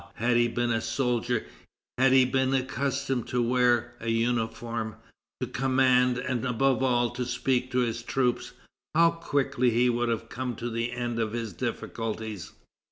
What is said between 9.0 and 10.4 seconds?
quickly he would have